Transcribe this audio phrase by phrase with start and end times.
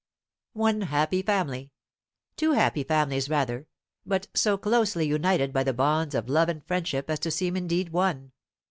[0.55, 1.73] One happy family
[2.35, 3.67] two happy families rather,
[4.03, 7.89] but so closely united by the bonds of love and friendship as to seem indeed
[7.89, 8.31] one.